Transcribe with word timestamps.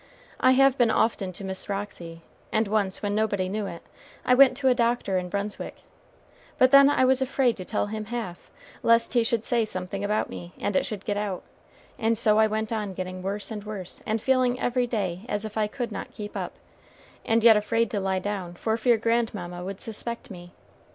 I 0.39 0.53
have 0.53 0.79
been 0.79 0.89
often 0.89 1.31
to 1.33 1.43
Miss 1.43 1.69
Roxy, 1.69 2.23
and 2.51 2.67
once, 2.67 3.03
when 3.03 3.13
nobody 3.13 3.47
knew 3.47 3.67
it, 3.67 3.83
I 4.25 4.33
went 4.33 4.57
to 4.57 4.67
a 4.67 4.73
doctor 4.73 5.19
in 5.19 5.29
Brunswick, 5.29 5.83
but 6.57 6.71
then 6.71 6.89
I 6.89 7.05
was 7.05 7.21
afraid 7.21 7.55
to 7.57 7.65
tell 7.65 7.85
him 7.85 8.05
half, 8.05 8.49
lest 8.81 9.13
he 9.13 9.23
should 9.23 9.45
say 9.45 9.63
something 9.63 10.03
about 10.03 10.27
me, 10.27 10.53
and 10.59 10.75
it 10.75 10.87
should 10.87 11.05
get 11.05 11.17
out; 11.17 11.43
and 11.99 12.17
so 12.17 12.39
I 12.39 12.47
went 12.47 12.73
on 12.73 12.95
getting 12.95 13.21
worse 13.21 13.51
and 13.51 13.63
worse, 13.63 14.01
and 14.07 14.19
feeling 14.19 14.59
every 14.59 14.87
day 14.87 15.23
as 15.29 15.45
if 15.45 15.55
I 15.55 15.67
could 15.67 15.91
not 15.91 16.15
keep 16.15 16.35
up, 16.35 16.53
and 17.23 17.43
yet 17.43 17.55
afraid 17.55 17.91
to 17.91 17.99
lie 17.99 18.17
down 18.17 18.55
for 18.55 18.77
fear 18.77 18.97
grandmamma 18.97 19.63
would 19.63 19.81
suspect 19.81 20.31
me. 20.31 20.51